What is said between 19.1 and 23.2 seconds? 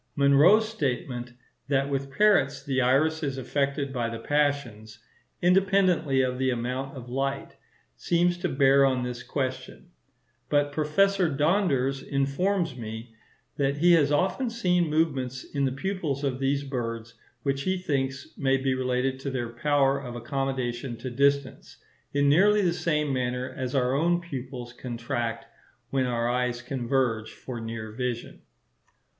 to their power of accommodation to distance, in nearly the same